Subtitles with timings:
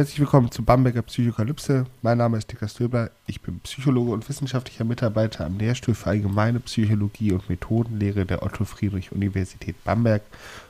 [0.00, 1.84] Herzlich willkommen zu Bamberger Psychokalypse.
[2.00, 3.10] Mein Name ist Dicker Stöbler.
[3.26, 9.76] Ich bin Psychologe und wissenschaftlicher Mitarbeiter am Lehrstuhl für Allgemeine Psychologie und Methodenlehre der Otto-Friedrich-Universität
[9.84, 10.22] Bamberg.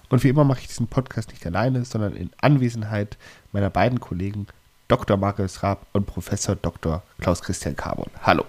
[0.09, 3.19] Und wie immer mache ich diesen Podcast nicht alleine, sondern in Anwesenheit
[3.52, 4.48] meiner beiden Kollegen
[4.88, 5.16] Dr.
[5.16, 7.05] Marius Raab und Professor Dr.
[7.21, 8.10] Klaus Christian Carbon.
[8.24, 8.45] Hallo.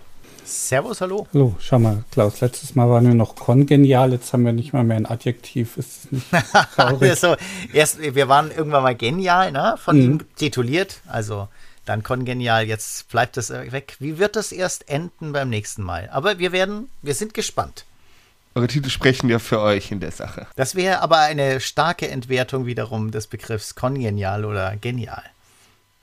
[0.51, 1.27] Servus, hallo.
[1.33, 4.83] Hallo, schau mal, Klaus, letztes Mal waren wir noch kongenial, jetzt haben wir nicht mal
[4.83, 5.77] mehr ein Adjektiv.
[5.77, 6.25] Ist nicht
[6.75, 7.17] traurig?
[7.17, 7.37] so,
[7.71, 9.75] erst, wir waren irgendwann mal genial, ne?
[9.77, 10.03] Von mhm.
[10.03, 11.47] ihm tituliert, also
[11.85, 13.95] dann kongenial, jetzt bleibt das weg.
[13.99, 16.09] Wie wird das erst enden beim nächsten Mal?
[16.11, 17.85] Aber wir werden, wir sind gespannt.
[18.53, 20.47] Eure Titel sprechen ja für euch in der Sache.
[20.57, 25.23] Das wäre aber eine starke Entwertung wiederum des Begriffs kongenial oder genial.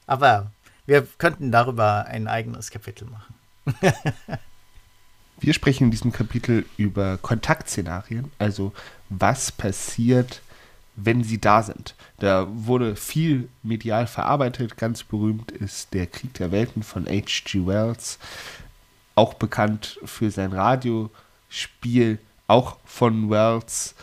[0.07, 0.51] Aber
[0.87, 3.38] wir könnten darüber ein eigenes Kapitel machen.
[5.41, 8.73] Wir sprechen in diesem Kapitel über Kontaktszenarien, also
[9.09, 10.43] was passiert,
[10.97, 11.95] wenn sie da sind.
[12.19, 14.77] Da wurde viel medial verarbeitet.
[14.77, 17.67] Ganz berühmt ist der Krieg der Welten von H.G.
[17.67, 18.19] Wells,
[19.15, 23.95] auch bekannt für sein Radiospiel, auch von Wells.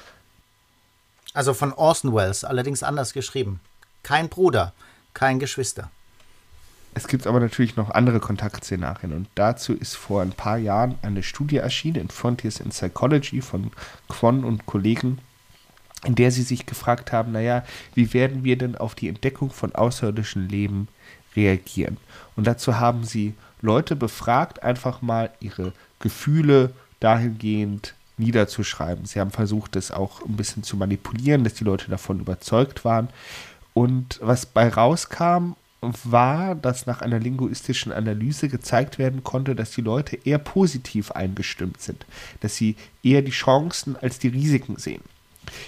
[1.33, 3.59] Also von Orson Welles, allerdings anders geschrieben.
[4.03, 4.73] Kein Bruder,
[5.13, 5.91] kein Geschwister.
[6.97, 11.23] Es gibt aber natürlich noch andere Kontaktszenarien und dazu ist vor ein paar Jahren eine
[11.23, 13.71] Studie erschienen in Frontiers in Psychology von
[14.07, 15.19] Kwon und Kollegen,
[16.05, 17.65] in der sie sich gefragt haben, naja,
[17.95, 20.87] wie werden wir denn auf die Entdeckung von außerirdischen Leben
[21.35, 21.97] reagieren?
[22.37, 26.71] Und dazu haben sie Leute befragt, einfach mal ihre Gefühle
[27.02, 29.03] dahingehend niederzuschreiben.
[29.03, 33.09] Sie haben versucht, das auch ein bisschen zu manipulieren, dass die Leute davon überzeugt waren.
[33.73, 35.55] Und was bei rauskam
[36.03, 41.81] war, dass nach einer linguistischen Analyse gezeigt werden konnte, dass die Leute eher positiv eingestimmt
[41.81, 42.05] sind,
[42.41, 45.01] dass sie eher die Chancen als die Risiken sehen.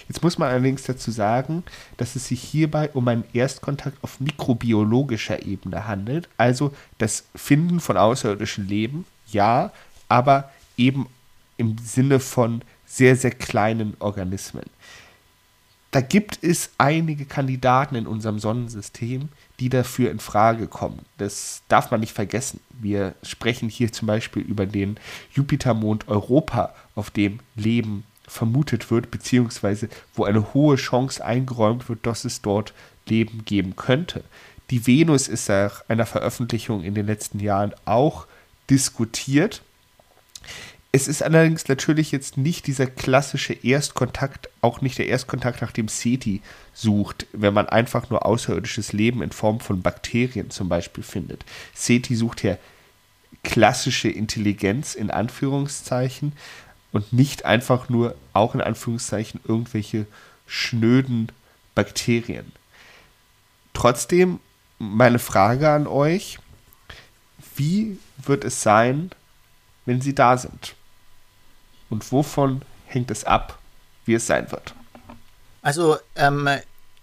[0.08, 1.62] Jetzt muss man allerdings dazu sagen,
[1.96, 7.96] dass es sich hierbei um einen Erstkontakt auf mikrobiologischer Ebene handelt, also das Finden von
[7.96, 9.72] außerirdischem Leben, ja,
[10.08, 11.06] aber eben
[11.56, 14.64] im Sinne von sehr, sehr kleinen Organismen.
[15.90, 21.00] Da gibt es einige Kandidaten in unserem Sonnensystem, die dafür in Frage kommen.
[21.16, 22.60] Das darf man nicht vergessen.
[22.70, 24.98] Wir sprechen hier zum Beispiel über den
[25.32, 32.26] Jupitermond Europa, auf dem Leben vermutet wird, beziehungsweise wo eine hohe Chance eingeräumt wird, dass
[32.26, 32.74] es dort
[33.06, 34.22] Leben geben könnte.
[34.70, 38.26] Die Venus ist nach einer Veröffentlichung in den letzten Jahren auch
[38.68, 39.62] diskutiert.
[40.90, 45.88] Es ist allerdings natürlich jetzt nicht dieser klassische Erstkontakt, auch nicht der Erstkontakt, nach dem
[45.88, 46.40] SETI
[46.72, 51.44] sucht, wenn man einfach nur außerirdisches Leben in Form von Bakterien zum Beispiel findet.
[51.74, 52.56] SETI sucht ja
[53.44, 56.32] klassische Intelligenz in Anführungszeichen
[56.92, 60.06] und nicht einfach nur, auch in Anführungszeichen, irgendwelche
[60.46, 61.30] schnöden
[61.74, 62.50] Bakterien.
[63.74, 64.40] Trotzdem
[64.78, 66.38] meine Frage an euch,
[67.56, 69.10] wie wird es sein,
[69.84, 70.74] wenn sie da sind?
[71.90, 73.58] Und wovon hängt es ab,
[74.04, 74.74] wie es sein wird?
[75.62, 76.48] Also ähm,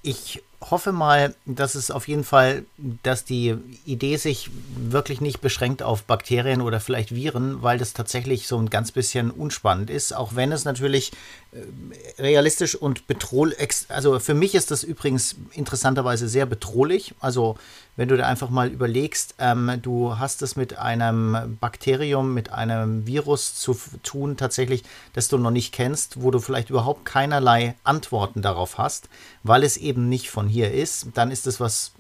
[0.01, 0.41] ich
[0.72, 2.66] hoffe mal, dass es auf jeden Fall,
[3.03, 8.47] dass die Idee sich wirklich nicht beschränkt auf Bakterien oder vielleicht Viren, weil das tatsächlich
[8.47, 11.12] so ein ganz bisschen unspannend ist, auch wenn es natürlich
[11.51, 13.57] äh, realistisch und bedrohlich,
[13.90, 17.13] also für mich ist das übrigens interessanterweise sehr bedrohlich.
[17.19, 17.57] Also
[17.95, 23.07] wenn du dir einfach mal überlegst, ähm, du hast es mit einem Bakterium, mit einem
[23.07, 24.83] Virus zu tun, tatsächlich,
[25.13, 29.09] das du noch nicht kennst, wo du vielleicht überhaupt keinerlei Antworten darauf hast,
[29.44, 31.94] weil es eben nicht von hier ist, dann ist das was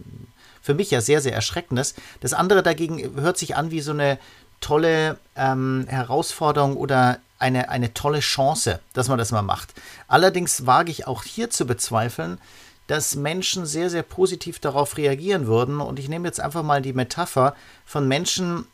[0.61, 1.93] für mich ja sehr, sehr erschreckendes.
[2.21, 4.17] Das andere dagegen hört sich an wie so eine
[4.61, 9.73] tolle ähm, Herausforderung oder eine, eine tolle Chance, dass man das mal macht.
[10.07, 12.39] Allerdings wage ich auch hier zu bezweifeln,
[12.87, 15.81] dass Menschen sehr, sehr positiv darauf reagieren würden.
[15.81, 17.55] Und ich nehme jetzt einfach mal die Metapher
[17.85, 18.65] von Menschen,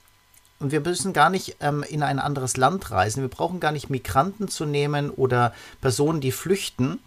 [0.61, 3.21] und wir müssen gar nicht ähm, in ein anderes Land reisen.
[3.21, 6.99] Wir brauchen gar nicht Migranten zu nehmen oder Personen, die flüchten,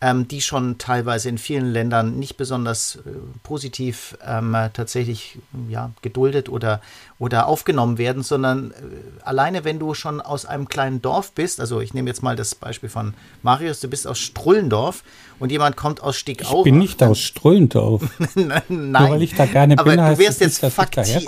[0.00, 3.10] ähm, die schon teilweise in vielen Ländern nicht besonders äh,
[3.42, 6.80] positiv ähm, tatsächlich ja, geduldet oder,
[7.18, 8.74] oder aufgenommen werden, sondern äh,
[9.24, 12.54] alleine wenn du schon aus einem kleinen Dorf bist, also ich nehme jetzt mal das
[12.54, 15.02] Beispiel von Marius, du bist aus Strullendorf
[15.40, 16.58] und jemand kommt aus Stickaura.
[16.58, 18.02] Ich bin nicht aus Strullendorf.
[18.36, 21.26] Nein, Nur weil ich da gerne aber bin, du wärst jetzt faktisch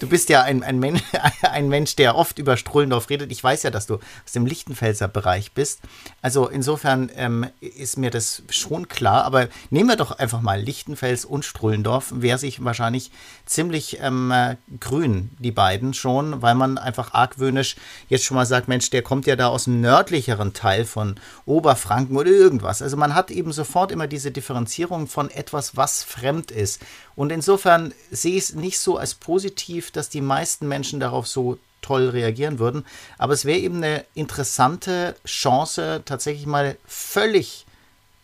[0.00, 1.00] du bist ja ein, ein, Men
[1.42, 3.30] ein Mensch, der oft über Strullendorf redet.
[3.30, 5.80] Ich weiß ja, dass du aus dem Lichtenfelser Bereich bist.
[6.22, 9.24] Also insofern ähm, ist mir das schon klar.
[9.24, 12.12] Aber nehmen wir doch einfach mal Lichtenfels und Strullendorf.
[12.16, 13.12] Wäre sich wahrscheinlich
[13.46, 14.32] ziemlich ähm,
[14.80, 17.76] grün, die beiden schon, weil man einfach argwöhnisch
[18.08, 22.16] jetzt schon mal sagt, Mensch, der kommt ja da aus dem nördlicheren Teil von Oberfranken
[22.16, 22.82] oder irgendwas.
[22.82, 26.80] Also man hat eben sofort immer diese Differenzierung von etwas, was fremd ist.
[27.16, 31.58] Und insofern sehe ich es nicht so als positiv, dass die meisten Menschen darauf so
[31.82, 32.84] toll reagieren würden.
[33.18, 37.66] Aber es wäre eben eine interessante Chance, tatsächlich mal völlig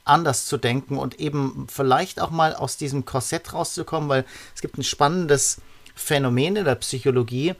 [0.04, 4.24] anders zu denken und eben vielleicht auch mal aus diesem Korsett rauszukommen, weil
[4.54, 5.60] es gibt ein spannendes
[5.94, 7.54] Phänomen in der Psychologie,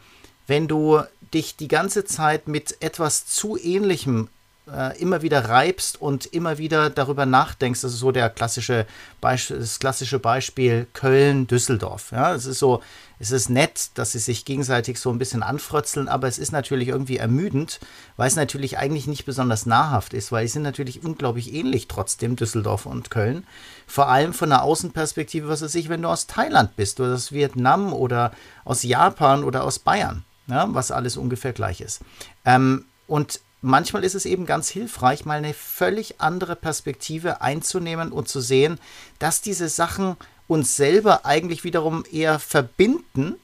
[0.47, 1.01] wenn du
[1.35, 4.29] dich die ganze Zeit mit etwas zu ähnlichem
[4.73, 7.81] äh, immer wieder reibst und immer wieder darüber nachdenkst.
[7.83, 8.87] Das ist so der klassische
[9.21, 12.13] das klassische Beispiel Köln-Düsseldorf.
[12.13, 12.83] Ja, es ist so,
[13.19, 16.89] es ist nett, dass sie sich gegenseitig so ein bisschen anfrötzeln, aber es ist natürlich
[16.89, 17.81] irgendwie ermüdend,
[18.17, 22.37] weil es natürlich eigentlich nicht besonders nahrhaft ist, weil sie sind natürlich unglaublich ähnlich trotzdem,
[22.37, 23.47] Düsseldorf und Köln.
[23.87, 27.33] Vor allem von der Außenperspektive, was weiß ich, wenn du aus Thailand bist oder aus
[27.33, 28.33] Vietnam oder
[28.65, 32.01] aus Japan oder aus Bayern, ja, was alles ungefähr gleich ist.
[32.45, 38.29] Ähm, und manchmal ist es eben ganz hilfreich, mal eine völlig andere Perspektive einzunehmen und
[38.29, 38.79] zu sehen,
[39.19, 40.17] dass diese Sachen
[40.49, 43.35] uns selber eigentlich wiederum eher verbinden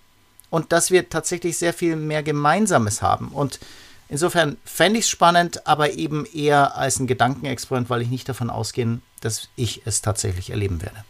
[0.50, 3.28] und dass wir tatsächlich sehr viel mehr Gemeinsames haben.
[3.28, 3.58] Und
[4.08, 8.50] insofern fände ich es spannend, aber eben eher als ein Gedankenexperiment, weil ich nicht davon
[8.50, 11.04] ausgehe, dass ich es tatsächlich erleben werde.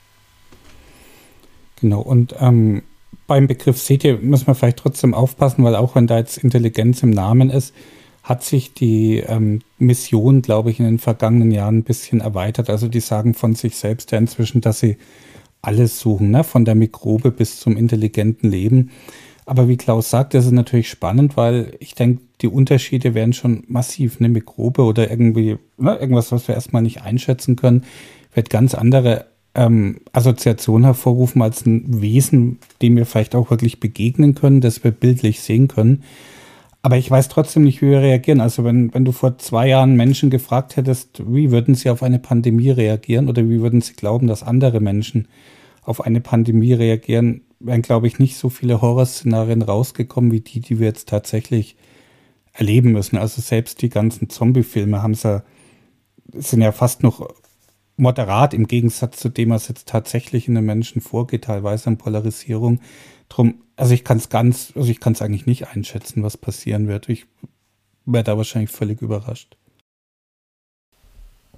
[1.81, 2.83] Genau, und ähm,
[3.27, 7.03] beim Begriff seht ihr, muss man vielleicht trotzdem aufpassen, weil auch wenn da jetzt Intelligenz
[7.03, 7.75] im Namen ist,
[8.23, 12.71] hat sich die ähm, Mission, glaube ich, in den vergangenen Jahren ein bisschen erweitert.
[12.71, 14.97] Also die sagen von sich selbst ja inzwischen, dass sie
[15.61, 16.45] alles suchen, ne?
[16.45, 18.91] von der Mikrobe bis zum intelligenten Leben.
[19.45, 23.65] Aber wie Klaus sagt, das ist natürlich spannend, weil ich denke, die Unterschiede werden schon
[23.67, 24.19] massiv.
[24.19, 27.85] Eine Mikrobe oder irgendwie ne, irgendwas, was wir erstmal nicht einschätzen können,
[28.35, 34.35] wird ganz andere ähm, Assoziationen hervorrufen als ein Wesen, dem wir vielleicht auch wirklich begegnen
[34.35, 36.05] können, das wir bildlich sehen können.
[36.83, 38.41] Aber ich weiß trotzdem nicht, wie wir reagieren.
[38.41, 42.19] Also wenn, wenn du vor zwei Jahren Menschen gefragt hättest, wie würden sie auf eine
[42.19, 45.29] Pandemie reagieren oder wie würden sie glauben, dass andere Menschen
[45.83, 50.81] auf eine Pandemie reagieren, wären, glaube ich, nicht so viele Horrorszenarien rausgekommen wie die, die
[50.81, 51.77] wir jetzt tatsächlich
[52.53, 53.17] erleben müssen.
[53.17, 55.45] Also selbst die ganzen Zombie-Filme haben ja,
[56.35, 57.29] sind ja fast noch
[57.97, 62.81] moderat im Gegensatz zu dem, was jetzt tatsächlich in den Menschen vorgeht, teilweise an Polarisierung.
[63.29, 66.87] Drum, also ich kann es ganz, also ich kann es eigentlich nicht einschätzen, was passieren
[66.87, 67.09] wird.
[67.09, 67.27] Ich
[68.05, 69.57] werde da wahrscheinlich völlig überrascht.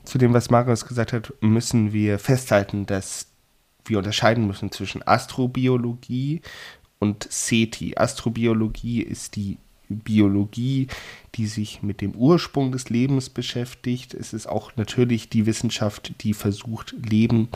[0.05, 3.26] Zu dem, was Marius gesagt hat, müssen wir festhalten, dass
[3.85, 6.41] wir unterscheiden müssen zwischen Astrobiologie
[6.99, 7.99] und SETI.
[7.99, 9.59] Astrobiologie ist die
[9.91, 10.87] Biologie,
[11.35, 14.15] die sich mit dem Ursprung des Lebens beschäftigt.
[14.15, 17.50] Es ist auch natürlich die Wissenschaft, die versucht, Leben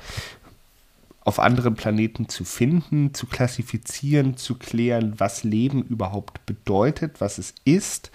[1.20, 7.54] auf anderen Planeten zu finden, zu klassifizieren, zu klären, was Leben überhaupt bedeutet, was es
[7.64, 8.10] ist.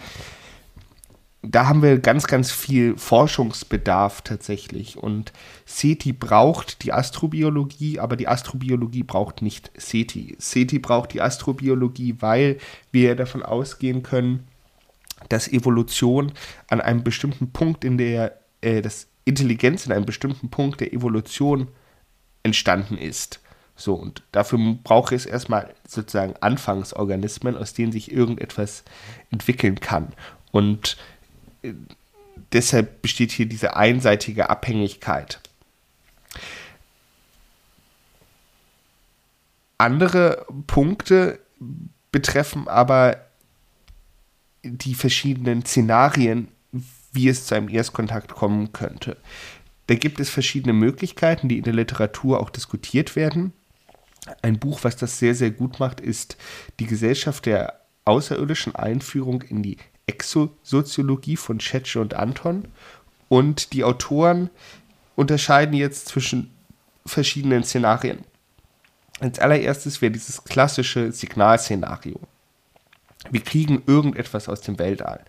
[1.45, 4.97] Da haben wir ganz, ganz viel Forschungsbedarf tatsächlich.
[4.97, 5.33] Und
[5.65, 10.37] SETI braucht die Astrobiologie, aber die Astrobiologie braucht nicht SETI.
[10.39, 12.57] SETI braucht die Astrobiologie, weil
[12.91, 14.47] wir davon ausgehen können,
[15.29, 16.31] dass Evolution
[16.69, 21.67] an einem bestimmten Punkt in der, äh, dass Intelligenz in einem bestimmten Punkt der Evolution
[22.43, 23.39] entstanden ist.
[23.75, 28.83] So, und dafür brauche es erstmal sozusagen Anfangsorganismen, aus denen sich irgendetwas
[29.31, 30.13] entwickeln kann.
[30.51, 30.97] Und
[31.63, 31.73] äh,
[32.51, 35.39] deshalb besteht hier diese einseitige Abhängigkeit.
[39.77, 41.39] Andere Punkte
[42.11, 43.17] betreffen aber
[44.63, 46.47] die verschiedenen Szenarien,
[47.11, 49.17] wie es zu einem Erstkontakt kommen könnte.
[49.87, 53.53] Da gibt es verschiedene Möglichkeiten, die in der Literatur auch diskutiert werden.
[54.41, 56.37] Ein Buch, was das sehr, sehr gut macht, ist
[56.79, 62.67] Die Gesellschaft der außerirdischen Einführung in die Exosoziologie von Schetsche und Anton.
[63.29, 64.49] Und die Autoren
[65.15, 66.51] unterscheiden jetzt zwischen
[67.05, 68.19] verschiedenen Szenarien.
[69.19, 72.19] Als allererstes wäre dieses klassische Signalszenario.
[73.31, 75.23] Wir kriegen irgendetwas aus dem Weltall.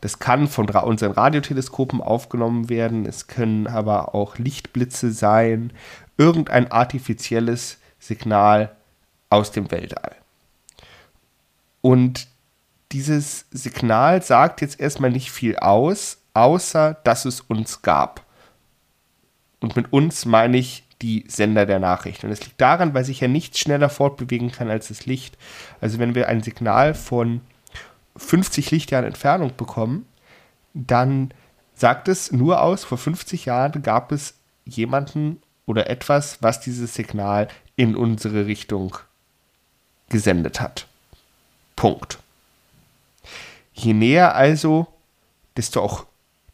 [0.00, 5.72] Das kann von unseren Radioteleskopen aufgenommen werden, es können aber auch Lichtblitze sein,
[6.16, 8.74] irgendein artifizielles Signal
[9.30, 10.16] aus dem Weltall.
[11.80, 12.28] Und
[12.92, 18.24] dieses Signal sagt jetzt erstmal nicht viel aus, außer dass es uns gab.
[19.60, 22.24] Und mit uns meine ich die Sender der Nachricht.
[22.24, 25.38] Und es liegt daran, weil sich ja nichts schneller fortbewegen kann als das Licht.
[25.80, 27.40] Also wenn wir ein Signal von
[28.16, 30.06] 50 Lichtjahren Entfernung bekommen,
[30.74, 31.32] dann
[31.74, 37.48] sagt es nur aus, vor 50 Jahren gab es jemanden oder etwas, was dieses Signal
[37.76, 38.98] in unsere Richtung
[40.10, 40.86] gesendet hat.
[41.76, 42.18] Punkt.
[43.72, 44.86] Je näher also,
[45.56, 46.04] desto auch,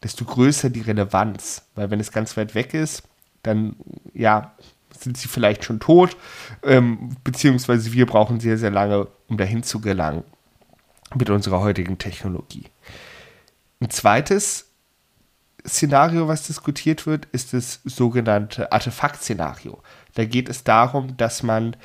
[0.03, 1.63] desto größer die Relevanz.
[1.75, 3.03] Weil wenn es ganz weit weg ist,
[3.47, 3.75] dann
[4.13, 4.55] ja,
[4.97, 6.17] sind sie vielleicht schon tot,
[6.63, 10.23] ähm, beziehungsweise wir brauchen sehr, sehr lange, um dahin zu gelangen
[11.15, 12.65] mit unserer heutigen Technologie.
[13.79, 14.71] Ein zweites
[15.65, 19.81] Szenario, was diskutiert wird, ist das sogenannte Artefakt-Szenario.
[20.15, 21.75] Da geht es darum, dass man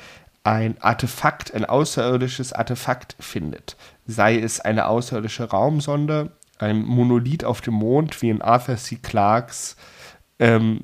[0.43, 3.77] ein Artefakt, ein außerirdisches Artefakt findet.
[4.05, 8.97] Sei es eine außerirdische Raumsonde, ein Monolith auf dem Mond, wie in Arthur C.
[9.01, 9.75] Clarks
[10.39, 10.81] ähm,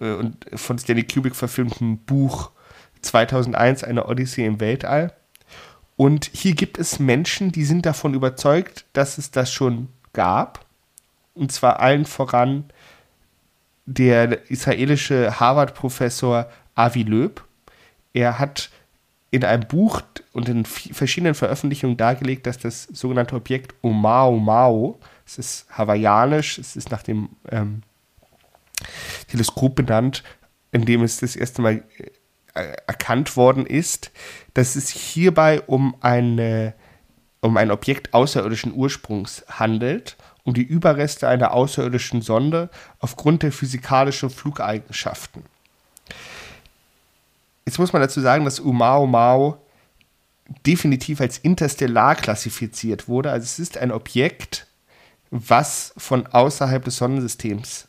[0.00, 2.50] äh, und von Stanley Kubrick verfilmten Buch
[3.02, 5.12] 2001, eine Odyssee im Weltall.
[5.96, 10.64] Und hier gibt es Menschen, die sind davon überzeugt, dass es das schon gab.
[11.34, 12.64] Und zwar allen voran
[13.86, 17.44] der israelische Harvard-Professor Avi Löb.
[18.12, 18.70] Er hat
[19.30, 20.02] in einem Buch
[20.32, 26.76] und in verschiedenen Veröffentlichungen dargelegt, dass das sogenannte Objekt Omao Mao, es ist hawaiianisch, es
[26.76, 27.82] ist nach dem ähm,
[29.28, 30.22] Teleskop benannt,
[30.72, 31.84] in dem es das erste Mal
[32.54, 34.10] äh, erkannt worden ist,
[34.54, 36.74] dass es hierbei um, eine,
[37.40, 42.70] um ein Objekt außerirdischen Ursprungs handelt, um die Überreste einer außerirdischen Sonde
[43.00, 45.44] aufgrund der physikalischen Flugeigenschaften.
[47.66, 49.60] Jetzt muss man dazu sagen, dass Umao Mao
[50.66, 53.30] definitiv als interstellar klassifiziert wurde.
[53.30, 54.66] Also es ist ein Objekt,
[55.30, 57.87] was von außerhalb des Sonnensystems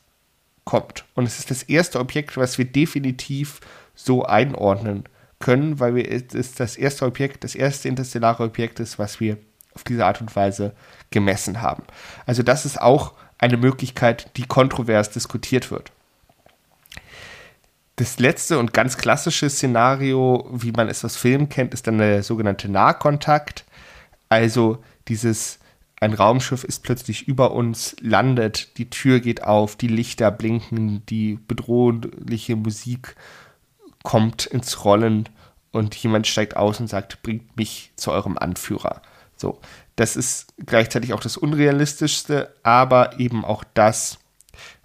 [0.70, 1.04] kommt.
[1.16, 3.60] Und es ist das erste Objekt, was wir definitiv
[3.96, 5.06] so einordnen
[5.40, 9.40] können, weil wir, es ist das erste Objekt, das erste interstellare Objekt ist, was wir
[9.74, 10.74] auf diese Art und Weise
[11.10, 11.82] gemessen haben.
[12.28, 15.92] Also das ist auch eine Möglichkeit, die kontrovers diskutiert wird.
[17.96, 22.22] Das letzte und ganz klassische Szenario, wie man es aus Filmen kennt, ist dann der
[22.22, 23.66] sogenannte Nahkontakt.
[24.30, 25.58] Also dieses,
[26.00, 31.40] ein Raumschiff ist plötzlich über uns, landet, die Tür geht auf, die Lichter blinken, die
[31.48, 33.16] bedrohliche Musik
[34.04, 35.28] kommt ins Rollen
[35.72, 39.02] und jemand steigt aus und sagt, bringt mich zu eurem Anführer.
[39.36, 39.60] So,
[39.96, 44.20] das ist gleichzeitig auch das Unrealistischste, aber eben auch das,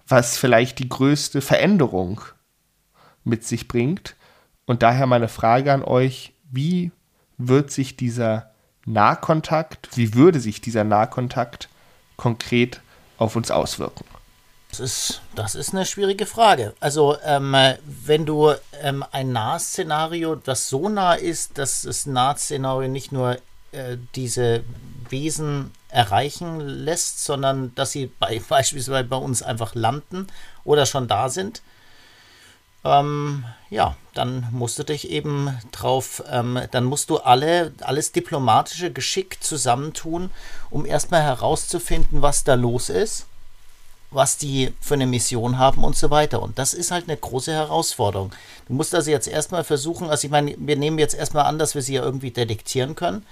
[0.07, 2.21] was vielleicht die größte Veränderung
[3.23, 4.15] mit sich bringt.
[4.65, 6.91] Und daher meine Frage an euch, wie
[7.37, 8.51] wird sich dieser
[8.85, 11.69] Nahkontakt, wie würde sich dieser Nahkontakt
[12.17, 12.81] konkret
[13.17, 14.05] auf uns auswirken?
[14.69, 16.73] Das ist, das ist eine schwierige Frage.
[16.79, 23.11] Also, ähm, wenn du ähm, ein Nahszenario, das so nah ist, dass das Nahszenario nicht
[23.11, 23.37] nur
[23.71, 24.63] äh, diese
[25.09, 30.27] Wesen erreichen lässt, sondern dass sie bei, beispielsweise bei uns einfach landen
[30.63, 31.61] oder schon da sind,
[32.85, 38.91] ähm, ja, dann musst du dich eben drauf, ähm, dann musst du alle, alles diplomatische
[38.91, 40.29] Geschick zusammentun,
[40.69, 43.25] um erstmal herauszufinden, was da los ist,
[44.11, 46.41] was die für eine Mission haben und so weiter.
[46.41, 48.31] Und das ist halt eine große Herausforderung.
[48.67, 51.75] Du musst also jetzt erstmal versuchen, also ich meine, wir nehmen jetzt erstmal an, dass
[51.75, 53.25] wir sie ja irgendwie detektieren können,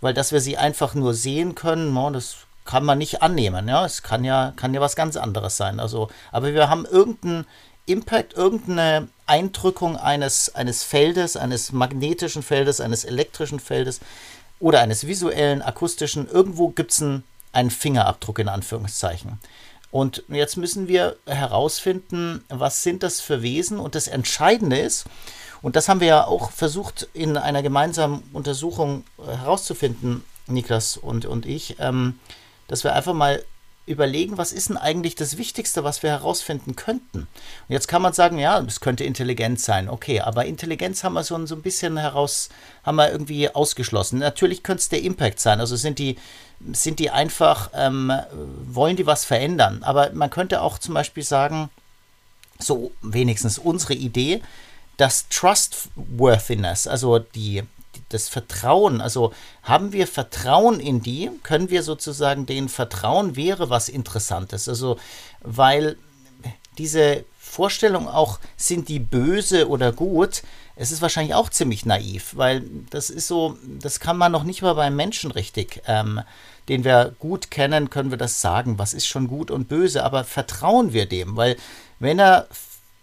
[0.00, 3.84] weil dass wir sie einfach nur sehen können, no, das kann man nicht annehmen, ja.
[3.84, 5.80] Es kann ja, kann ja was ganz anderes sein.
[5.80, 7.44] Also, aber wir haben irgendeinen
[7.90, 14.00] Impact, irgendeine Eindrückung eines, eines Feldes, eines magnetischen Feldes, eines elektrischen Feldes
[14.58, 19.38] oder eines visuellen, akustischen, irgendwo gibt es einen, einen Fingerabdruck in Anführungszeichen.
[19.90, 23.78] Und jetzt müssen wir herausfinden, was sind das für Wesen.
[23.78, 25.04] Und das Entscheidende ist,
[25.62, 31.46] und das haben wir ja auch versucht in einer gemeinsamen Untersuchung herauszufinden, Niklas und, und
[31.46, 32.18] ich, ähm,
[32.68, 33.44] dass wir einfach mal
[33.86, 37.20] überlegen, was ist denn eigentlich das Wichtigste, was wir herausfinden könnten.
[37.20, 37.28] Und
[37.68, 39.88] jetzt kann man sagen, ja, es könnte Intelligenz sein.
[39.88, 42.50] Okay, aber Intelligenz haben wir so, so ein bisschen heraus,
[42.84, 44.20] haben wir irgendwie ausgeschlossen.
[44.20, 45.60] Natürlich könnte es der Impact sein.
[45.60, 46.16] Also sind die,
[46.72, 48.12] sind die einfach, ähm,
[48.66, 49.82] wollen die was verändern.
[49.82, 51.70] Aber man könnte auch zum Beispiel sagen,
[52.58, 54.42] so wenigstens unsere Idee,
[54.98, 57.62] dass Trustworthiness, also die,
[58.10, 63.88] das Vertrauen, also haben wir Vertrauen in die, können wir sozusagen denen vertrauen, wäre was
[63.88, 64.68] Interessantes.
[64.68, 64.98] Also,
[65.40, 65.96] weil
[66.76, 70.42] diese Vorstellung auch, sind die böse oder gut,
[70.76, 74.62] es ist wahrscheinlich auch ziemlich naiv, weil das ist so, das kann man noch nicht
[74.62, 76.20] mal beim Menschen richtig, ähm,
[76.68, 80.24] den wir gut kennen, können wir das sagen, was ist schon gut und böse, aber
[80.24, 81.56] vertrauen wir dem, weil
[81.98, 82.48] wenn er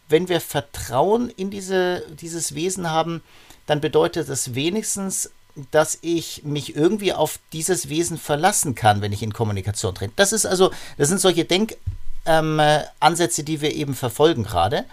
[0.09, 3.21] wenn wir Vertrauen in diese, dieses Wesen haben,
[3.67, 5.29] dann bedeutet das wenigstens,
[5.71, 10.13] dass ich mich irgendwie auf dieses Wesen verlassen kann, wenn ich in Kommunikation trete.
[10.15, 14.85] Das ist also, das sind solche Denkansätze, ähm, die wir eben verfolgen gerade.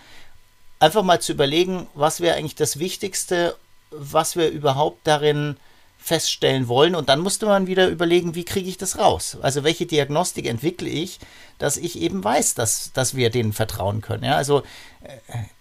[0.81, 3.57] Einfach mal zu überlegen, was wäre eigentlich das Wichtigste,
[3.91, 5.57] was wir überhaupt darin
[6.05, 6.95] feststellen wollen.
[6.95, 9.39] Und dann musste man wieder überlegen, wie kriege ich das raus?
[9.41, 11.19] Also welche Diagnostik entwickle ich,
[11.59, 14.25] dass ich eben weiß, dass, dass wir denen vertrauen können.
[14.25, 14.65] Ja, also
[15.03, 15.17] äh,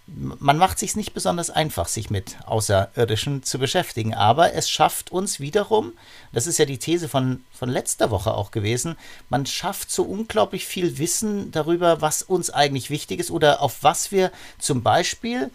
[0.05, 5.39] man macht sich nicht besonders einfach, sich mit Außerirdischen zu beschäftigen, aber es schafft uns
[5.39, 5.93] wiederum,
[6.33, 8.97] das ist ja die These von, von letzter Woche auch gewesen,
[9.29, 14.11] man schafft so unglaublich viel Wissen darüber, was uns eigentlich wichtig ist oder auf was
[14.11, 15.49] wir zum Beispiel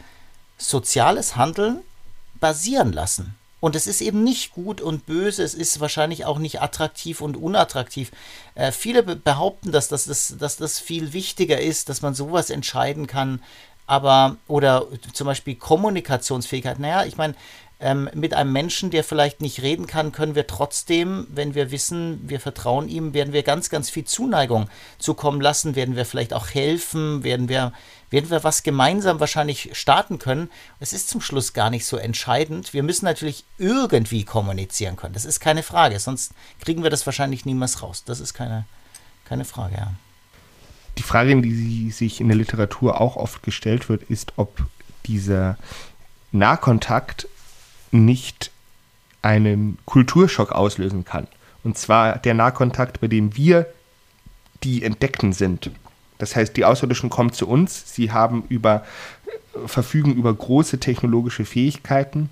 [0.56, 1.80] soziales Handeln
[2.40, 3.37] basieren lassen.
[3.60, 7.36] Und es ist eben nicht gut und böse, es ist wahrscheinlich auch nicht attraktiv und
[7.36, 8.12] unattraktiv.
[8.54, 13.06] Äh, viele behaupten, dass das, dass, dass das viel wichtiger ist, dass man sowas entscheiden
[13.06, 13.42] kann,
[13.86, 16.78] aber oder zum Beispiel Kommunikationsfähigkeit.
[16.78, 17.34] Naja, ich meine,
[17.80, 22.28] ähm, mit einem Menschen, der vielleicht nicht reden kann, können wir trotzdem, wenn wir wissen,
[22.28, 24.68] wir vertrauen ihm, werden wir ganz, ganz viel Zuneigung
[24.98, 27.72] zukommen lassen, werden wir vielleicht auch helfen, werden wir,
[28.10, 30.50] werden wir was gemeinsam wahrscheinlich starten können.
[30.80, 32.74] Es ist zum Schluss gar nicht so entscheidend.
[32.74, 35.14] Wir müssen natürlich irgendwie kommunizieren können.
[35.14, 38.02] Das ist keine Frage, sonst kriegen wir das wahrscheinlich niemals raus.
[38.04, 38.66] Das ist keine,
[39.24, 39.92] keine Frage, ja
[40.98, 44.66] die Frage, die sich in der Literatur auch oft gestellt wird, ist, ob
[45.06, 45.56] dieser
[46.32, 47.28] Nahkontakt
[47.90, 48.50] nicht
[49.22, 51.26] einen Kulturschock auslösen kann.
[51.64, 53.66] Und zwar der Nahkontakt, bei dem wir
[54.62, 55.70] die Entdeckten sind.
[56.18, 58.84] Das heißt, die Außerirdischen kommen zu uns, sie haben über,
[59.66, 62.30] verfügen über große technologische Fähigkeiten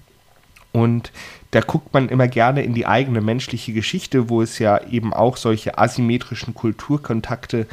[0.77, 1.11] und
[1.53, 5.39] da guckt man immer gerne in die eigene menschliche Geschichte, wo es ja eben auch
[5.39, 7.67] solche asymmetrischen Kulturkontakte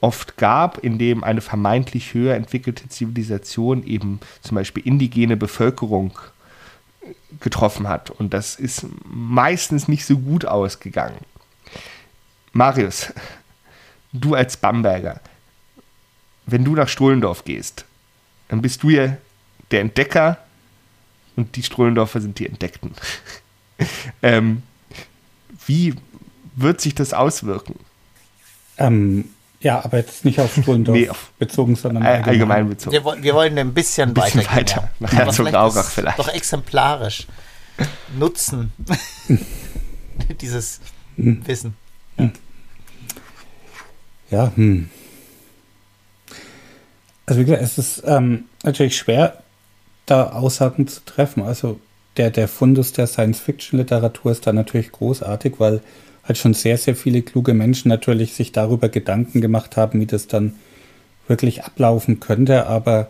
[0.00, 6.18] oft gab, in dem eine vermeintlich höher entwickelte Zivilisation eben zum Beispiel indigene Bevölkerung
[7.40, 8.10] getroffen hat.
[8.10, 11.18] Und das ist meistens nicht so gut ausgegangen.
[12.52, 13.12] Marius,
[14.12, 15.20] du als Bamberger,
[16.46, 17.84] wenn du nach Strohlendorf gehst,
[18.48, 19.16] dann bist du ja
[19.70, 20.38] der Entdecker
[21.36, 22.92] und die Strohlendorfer sind die Entdeckten.
[24.22, 24.62] ähm,
[25.66, 25.94] wie
[26.56, 27.78] wird sich das auswirken?
[28.78, 32.92] Ähm, ja, aber jetzt nicht auf Strohlendorf nee, bezogen, sondern allgemein, allgemein bezogen.
[32.92, 34.54] Wir, wir, wollen ein bisschen, ein bisschen weiter.
[34.54, 34.90] weiter.
[35.00, 35.10] Ja.
[35.24, 36.18] Herzog Aurach vielleicht.
[36.18, 37.26] Doch exemplarisch
[38.16, 38.72] nutzen.
[40.40, 40.80] Dieses
[41.16, 41.46] hm.
[41.46, 41.76] Wissen.
[42.16, 42.30] Ja,
[44.30, 44.90] ja hm.
[47.26, 49.42] Also wie gesagt, es ist ähm, natürlich schwer,
[50.06, 51.42] da Aussagen zu treffen.
[51.42, 51.80] Also
[52.16, 55.82] der, der Fundus der Science-Fiction-Literatur ist da natürlich großartig, weil
[56.28, 60.26] halt schon sehr, sehr viele kluge Menschen natürlich sich darüber Gedanken gemacht haben, wie das
[60.26, 60.54] dann
[61.26, 62.66] wirklich ablaufen könnte.
[62.66, 63.08] Aber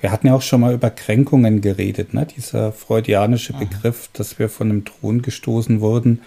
[0.00, 2.26] wir hatten ja auch schon mal über Kränkungen geredet, ne?
[2.26, 6.20] dieser freudianische Begriff, dass wir von einem Thron gestoßen wurden.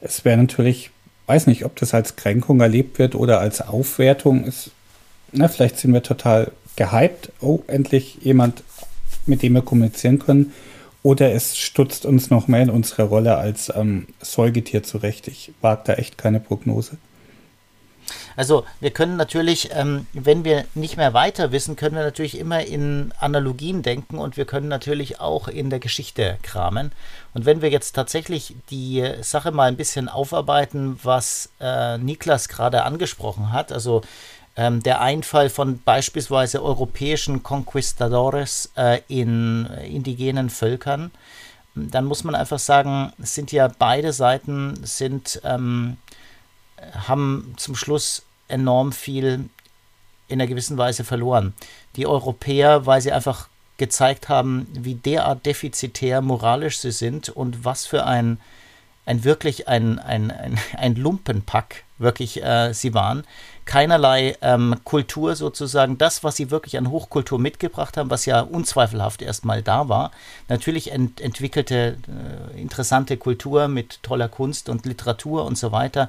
[0.00, 0.90] Es wäre natürlich,
[1.26, 4.44] weiß nicht, ob das als Kränkung erlebt wird oder als Aufwertung.
[4.44, 4.70] Ist,
[5.32, 7.30] na, vielleicht sind wir total gehypt.
[7.40, 8.64] Oh, endlich jemand,
[9.26, 10.52] mit dem wir kommunizieren können.
[11.02, 15.28] Oder es stutzt uns noch mehr in unsere Rolle als ähm, Säugetier zurecht.
[15.28, 16.98] Ich wage da echt keine Prognose.
[18.36, 22.64] Also wir können natürlich, ähm, wenn wir nicht mehr weiter wissen, können wir natürlich immer
[22.64, 26.92] in Analogien denken und wir können natürlich auch in der Geschichte kramen.
[27.34, 32.84] Und wenn wir jetzt tatsächlich die Sache mal ein bisschen aufarbeiten, was äh, Niklas gerade
[32.84, 34.02] angesprochen hat, also
[34.60, 41.12] ähm, der Einfall von beispielsweise europäischen Conquistadores äh, in indigenen Völkern,
[41.74, 45.96] dann muss man einfach sagen, es sind ja beide Seiten sind, ähm,
[47.06, 49.48] haben zum Schluss enorm viel
[50.28, 51.54] in einer gewissen Weise verloren.
[51.96, 57.86] Die Europäer, weil sie einfach gezeigt haben, wie derart defizitär moralisch sie sind und was
[57.86, 58.38] für ein,
[59.06, 63.24] ein wirklich ein, ein, ein, ein Lumpenpack wirklich äh, sie waren,
[63.64, 65.96] keinerlei ähm, Kultur sozusagen.
[65.98, 70.10] Das, was sie wirklich an Hochkultur mitgebracht haben, was ja unzweifelhaft erstmal da war.
[70.48, 71.96] Natürlich ent entwickelte
[72.54, 76.08] äh, interessante Kultur mit toller Kunst und Literatur und so weiter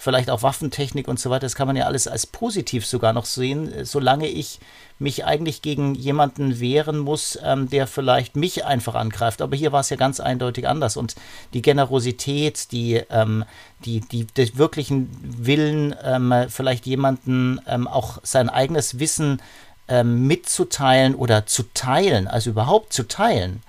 [0.00, 3.26] vielleicht auch Waffentechnik und so weiter, das kann man ja alles als positiv sogar noch
[3.26, 4.58] sehen, solange ich
[4.98, 9.42] mich eigentlich gegen jemanden wehren muss, ähm, der vielleicht mich einfach angreift.
[9.42, 10.96] Aber hier war es ja ganz eindeutig anders.
[10.96, 11.16] Und
[11.52, 13.44] die Generosität, die, ähm,
[13.84, 19.42] die, die, die wirklichen Willen, ähm, vielleicht jemanden ähm, auch sein eigenes Wissen
[19.88, 23.62] ähm, mitzuteilen oder zu teilen, also überhaupt zu teilen,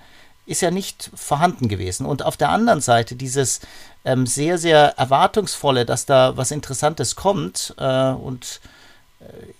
[0.46, 2.06] ist ja nicht vorhanden gewesen.
[2.06, 3.60] Und auf der anderen Seite dieses
[4.04, 8.60] ähm, sehr, sehr erwartungsvolle, dass da was Interessantes kommt äh, und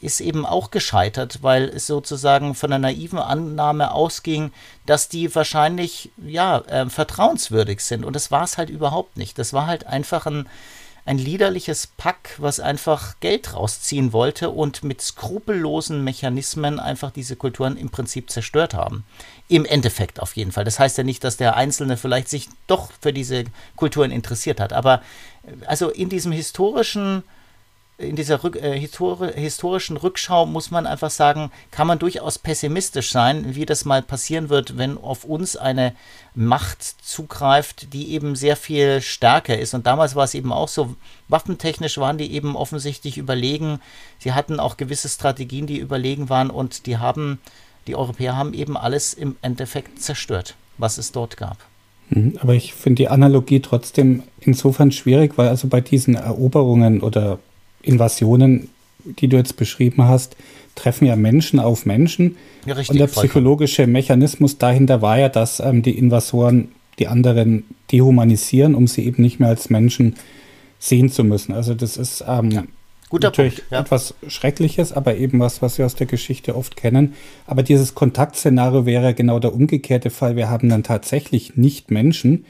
[0.00, 4.52] ist eben auch gescheitert, weil es sozusagen von einer naiven Annahme ausging,
[4.87, 8.05] dass die wahrscheinlich ja äh, vertrauenswürdig sind.
[8.05, 9.38] Und das war es halt überhaupt nicht.
[9.38, 10.48] Das war halt einfach ein,
[11.04, 17.76] ein liederliches Pack, was einfach Geld rausziehen wollte und mit skrupellosen Mechanismen einfach diese Kulturen
[17.76, 19.04] im Prinzip zerstört haben.
[19.48, 20.64] Im Endeffekt auf jeden Fall.
[20.64, 24.72] Das heißt ja nicht, dass der Einzelne vielleicht sich doch für diese Kulturen interessiert hat.
[24.72, 25.02] Aber
[25.42, 27.24] äh, also in diesem historischen
[28.02, 33.10] in dieser Rück, äh, histori historischen Rückschau muss man einfach sagen, kann man durchaus pessimistisch
[33.10, 35.94] sein, wie das mal passieren wird, wenn auf uns eine
[36.34, 39.74] Macht zugreift, die eben sehr viel stärker ist.
[39.74, 40.94] Und damals war es eben auch so,
[41.28, 43.80] waffentechnisch waren die eben offensichtlich überlegen.
[44.18, 47.38] Sie hatten auch gewisse Strategien, die überlegen waren und die haben,
[47.86, 51.58] die Europäer haben eben alles im Endeffekt zerstört, was es dort gab.
[52.10, 57.38] Mhm, aber ich finde die Analogie trotzdem insofern schwierig, weil also bei diesen Eroberungen oder
[57.82, 58.68] Invasionen,
[59.04, 60.36] die du jetzt beschrieben hast,
[60.74, 62.36] treffen ja Menschen auf Menschen.
[62.66, 66.68] Ja, richtig, und der psychologische Mechanismus dahinter war ja, dass ähm, die Invasoren
[66.98, 70.16] die anderen dehumanisieren, um sie eben nicht mehr als Menschen
[70.78, 71.52] sehen zu müssen.
[71.52, 72.64] Also das ist ähm, ja.
[73.10, 73.80] natürlich Punkt, ja.
[73.80, 77.14] etwas Schreckliches, aber eben was, was wir aus der Geschichte oft kennen.
[77.46, 80.36] Aber dieses Kontaktszenario wäre genau der umgekehrte Fall.
[80.36, 82.44] Wir haben dann tatsächlich nicht Menschen,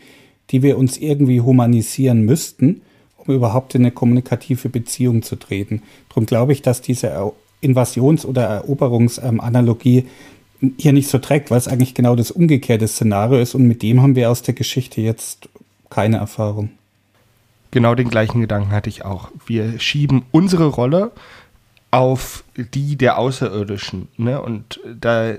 [0.51, 2.83] die wir uns irgendwie humanisieren müssten
[3.27, 5.83] um überhaupt in eine kommunikative Beziehung zu treten.
[6.09, 10.07] Darum glaube ich, dass diese Invasions- oder Eroberungsanalogie
[10.79, 14.01] hier nicht so trägt, weil es eigentlich genau das umgekehrte Szenario ist und mit dem
[14.01, 15.49] haben wir aus der Geschichte jetzt
[15.91, 16.71] keine Erfahrung.
[17.71, 19.31] Genau den gleichen Gedanken hatte ich auch.
[19.47, 21.11] Wir schieben unsere Rolle
[21.91, 24.09] auf die der Außerirdischen.
[24.17, 24.41] Ne?
[24.41, 25.35] Und da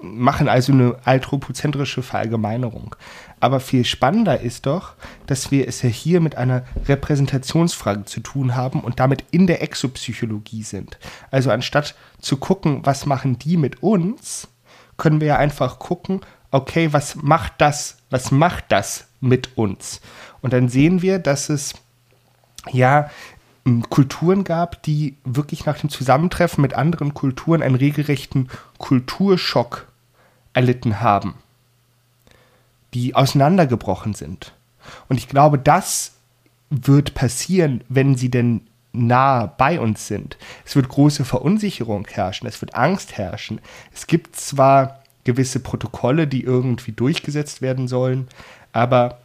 [0.00, 2.96] machen also eine anthropozentrische Verallgemeinerung.
[3.44, 4.94] Aber viel spannender ist doch,
[5.26, 9.60] dass wir es ja hier mit einer Repräsentationsfrage zu tun haben und damit in der
[9.60, 10.98] Exopsychologie sind.
[11.30, 14.48] Also anstatt zu gucken, was machen die mit uns,
[14.96, 20.00] können wir ja einfach gucken, okay, was macht das, was macht das mit uns?
[20.40, 21.74] Und dann sehen wir, dass es
[22.72, 23.10] ja
[23.90, 29.86] Kulturen gab, die wirklich nach dem Zusammentreffen mit anderen Kulturen einen regelrechten Kulturschock
[30.54, 31.34] erlitten haben,
[32.94, 34.52] die auseinandergebrochen sind.
[35.08, 36.12] Und ich glaube, das
[36.70, 40.38] wird passieren, wenn sie denn nah bei uns sind.
[40.64, 43.60] Es wird große Verunsicherung herrschen, es wird Angst herrschen.
[43.92, 48.28] Es gibt zwar gewisse Protokolle, die irgendwie durchgesetzt werden sollen,
[48.72, 49.18] aber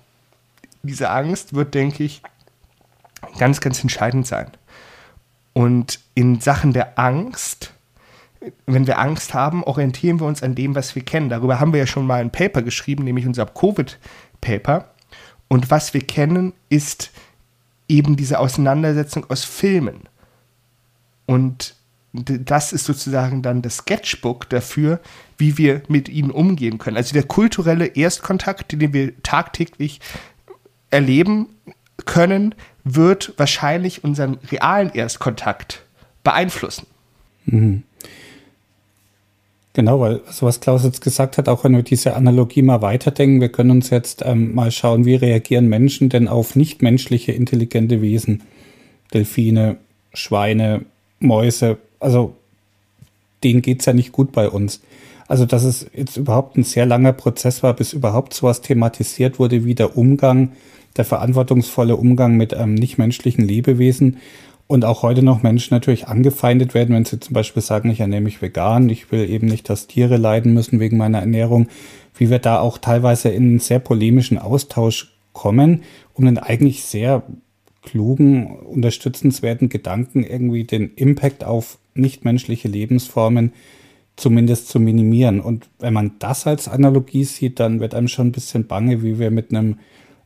[0.82, 2.22] diese Angst wird, denke ich,
[3.38, 4.50] ganz, ganz entscheidend sein.
[5.54, 7.74] Und in Sachen der Angst
[8.65, 11.30] wenn wir Angst haben, orientieren wir uns an dem, was wir kennen.
[11.30, 14.89] Darüber haben wir ja schon mal ein Paper geschrieben, nämlich unser Covid-Paper.
[15.47, 17.12] Und was wir kennen, ist
[17.88, 20.04] eben diese Auseinandersetzung aus Filmen.
[21.25, 21.75] Und
[22.13, 24.99] das ist sozusagen dann das Sketchbook dafür,
[25.38, 26.97] wie wir mit ihnen umgehen können.
[26.97, 29.99] Also der kulturelle Erstkontakt, den wir tagtäglich
[30.89, 31.49] erleben
[32.06, 35.84] können, wird wahrscheinlich unseren realen Erstkontakt
[36.23, 36.88] beeinflussen.
[37.45, 37.84] Mhm.
[39.80, 43.39] Genau, weil so was Klaus jetzt gesagt hat, auch wenn wir diese Analogie mal weiterdenken,
[43.39, 48.44] wir können uns jetzt ähm, mal schauen, wie reagieren Menschen denn auf nichtmenschliche intelligente Wesen?
[49.13, 49.78] Delfine,
[50.13, 50.84] Schweine,
[51.22, 52.36] Mäuse, also
[53.42, 54.82] denen geht es ja nicht gut bei uns.
[55.30, 59.63] Also, dass es jetzt überhaupt ein sehr langer Prozess war, bis überhaupt sowas thematisiert wurde,
[59.63, 60.52] wie der Umgang,
[60.98, 64.18] der verantwortungsvolle Umgang mit ähm, nichtmenschlichen Lebewesen
[64.70, 68.22] und auch heute noch Menschen natürlich angefeindet werden, wenn sie zum Beispiel sagen, ich ernähre
[68.22, 71.68] mich vegan, ich will eben nicht, dass Tiere leiden müssen wegen meiner Ernährung,
[72.16, 75.82] wie wir da auch teilweise in einen sehr polemischen Austausch kommen,
[76.14, 77.24] um einen eigentlich sehr
[77.82, 83.54] klugen, unterstützenswerten Gedanken irgendwie den Impact auf nichtmenschliche Lebensformen
[84.18, 85.40] zumindest zu minimieren.
[85.42, 89.18] Und wenn man das als Analogie sieht, dann wird einem schon ein bisschen bange, wie
[89.18, 89.80] wir mit einem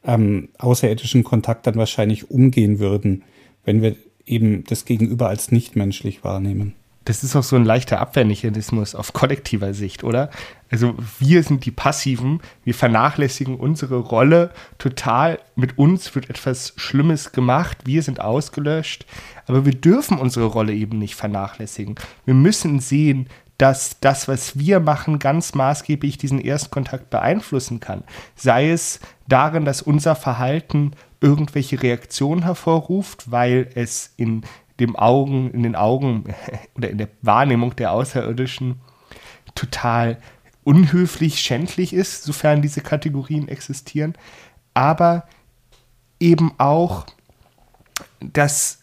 [0.04, 3.24] ähm, außerirdischen Kontakt dann wahrscheinlich umgehen würden,
[3.64, 6.74] wenn wir eben das Gegenüber als nichtmenschlich wahrnehmen.
[7.06, 10.30] Das ist auch so ein leichter Abwehrmechanismus auf kollektiver Sicht, oder?
[10.72, 15.40] Also wir sind die Passiven, wir vernachlässigen unsere Rolle total.
[15.56, 19.06] Mit uns wird etwas Schlimmes gemacht, wir sind ausgelöscht,
[19.48, 21.96] aber wir dürfen unsere Rolle eben nicht vernachlässigen.
[22.24, 28.04] Wir müssen sehen, dass das, was wir machen, ganz maßgeblich diesen Erstkontakt beeinflussen kann.
[28.36, 34.44] Sei es darin, dass unser Verhalten irgendwelche Reaktionen hervorruft, weil es in
[34.80, 36.26] dem Augen, in den Augen
[36.76, 38.82] oder in der Wahrnehmung der Außerirdischen
[39.56, 40.18] total
[40.64, 44.16] unhöflich, schändlich ist, sofern diese Kategorien existieren,
[44.74, 45.28] aber
[46.20, 47.06] eben auch,
[48.20, 48.83] dass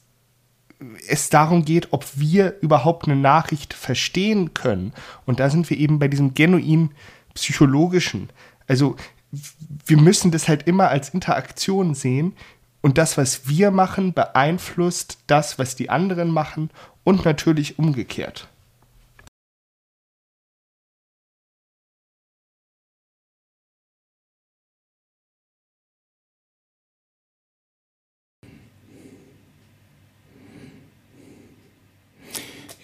[1.09, 4.93] es darum geht, ob wir überhaupt eine Nachricht verstehen können.
[5.27, 6.91] Und da sind wir eben bei diesem genuin
[7.35, 8.31] psychologischen.
[8.67, 8.97] Also
[9.87, 12.35] wir müssen das halt immer als Interaktion sehen.
[12.81, 16.71] Und das, was wir machen, beeinflusst das, was die anderen machen
[17.05, 18.49] und natürlich umgekehrt.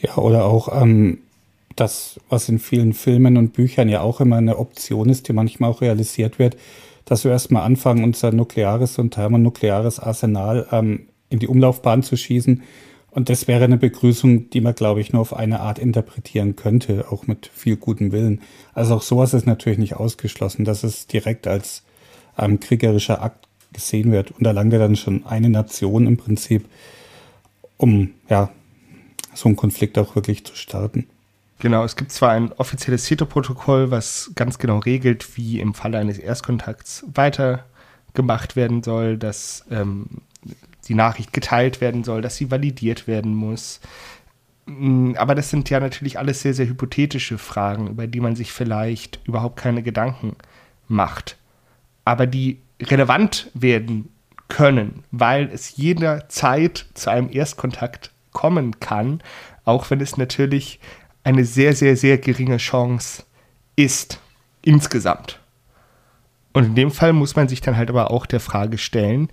[0.06, 1.18] Ja, oder auch ähm,
[1.74, 5.70] das, was in vielen Filmen und Büchern ja auch immer eine Option ist, die manchmal
[5.70, 6.56] auch realisiert wird,
[7.04, 12.62] dass wir erstmal anfangen, unser nukleares und thermonukleares Arsenal ähm, in die Umlaufbahn zu schießen.
[13.10, 17.06] Und das wäre eine Begrüßung, die man, glaube ich, nur auf eine Art interpretieren könnte,
[17.10, 18.42] auch mit viel gutem Willen.
[18.74, 21.82] Also auch sowas ist natürlich nicht ausgeschlossen, dass es direkt als
[22.38, 24.30] ähm, kriegerischer Akt gesehen wird.
[24.30, 26.64] Und da langt ja dann schon eine Nation im Prinzip,
[27.76, 28.50] um ja
[29.36, 31.06] so einen Konflikt auch wirklich zu starten.
[31.58, 36.18] Genau, es gibt zwar ein offizielles CETO-Protokoll, was ganz genau regelt, wie im Falle eines
[36.18, 40.06] Erstkontakts weitergemacht werden soll, dass ähm,
[40.88, 43.80] die Nachricht geteilt werden soll, dass sie validiert werden muss.
[44.66, 48.52] Mm, aber das sind ja natürlich alles sehr, sehr hypothetische Fragen, über die man sich
[48.52, 50.36] vielleicht überhaupt keine Gedanken
[50.88, 51.38] macht.
[52.04, 54.10] Aber die relevant werden
[54.48, 59.22] können, weil es jederzeit zu einem Erstkontakt kommen kann,
[59.64, 60.78] auch wenn es natürlich
[61.24, 63.24] eine sehr, sehr, sehr geringe Chance
[63.76, 64.20] ist
[64.60, 65.40] insgesamt.
[66.52, 69.30] Und in dem Fall muss man sich dann halt aber auch der Frage stellen,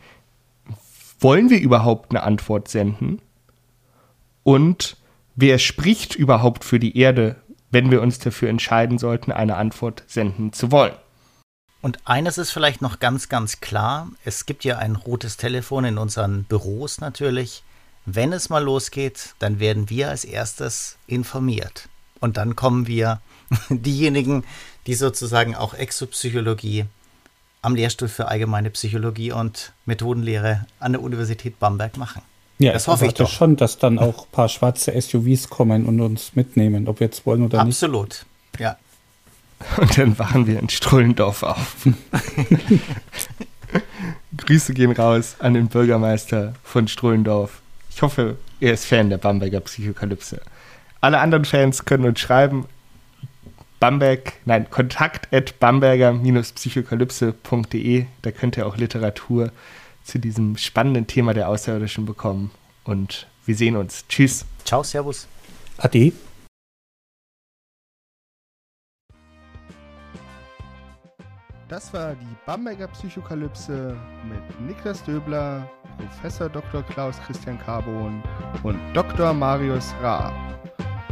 [1.20, 3.22] wollen wir überhaupt eine Antwort senden?
[4.44, 4.96] Und
[5.36, 7.36] wer spricht überhaupt für die Erde,
[7.72, 10.96] wenn wir uns dafür entscheiden sollten, eine Antwort senden zu wollen?
[11.82, 14.08] Und eines ist vielleicht noch ganz, ganz klar.
[14.24, 17.64] Es gibt ja ein rotes Telefon in unseren Büros natürlich.
[18.06, 21.88] Wenn es mal losgeht, dann werden wir als erstes informiert.
[22.20, 23.22] Und dann kommen wir,
[23.70, 24.44] diejenigen,
[24.88, 26.86] die sozusagen auch Exopsychologie
[27.62, 32.22] am Lehrstuhl für allgemeine Psychologie und Methodenlehre an der Universität Bamberg machen.
[32.60, 33.30] Ja, das hoffe ich doch.
[33.30, 37.26] schon, dass dann auch ein paar schwarze SUVs kommen und uns mitnehmen, ob wir jetzt
[37.26, 38.10] wollen oder Absolut.
[38.10, 38.26] nicht.
[38.54, 38.78] Absolut, ja.
[39.78, 41.76] Und dann wachen wir in Strullendorf auf.
[44.38, 47.63] Grüße gehen raus an den Bürgermeister von Strullendorf.
[47.96, 50.42] Ich hoffe, er ist Fan der Bamberger Psychokalypse.
[51.00, 52.66] Alle anderen Fans können uns schreiben.
[53.80, 58.06] Bamberg, nein, kontakt at bamberger-psychokalypse.de.
[58.22, 59.52] Da könnt ihr auch Literatur
[60.04, 62.52] zu diesem spannenden Thema der Außerirdischen bekommen.
[62.84, 64.06] Und wir sehen uns.
[64.08, 64.46] Tschüss.
[64.66, 65.28] Ciao, Servus.
[65.78, 66.14] Ade.
[71.68, 76.84] Das war die Bamberger Psychokalypse mit Niklas Döbler, Professor Dr.
[76.84, 78.24] Klaus Christian Carbon
[78.64, 79.34] und Dr.
[79.34, 80.32] Marius Ra.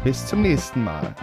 [0.03, 1.13] Bis zum nächsten Mal.